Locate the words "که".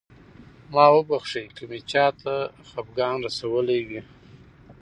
1.55-1.63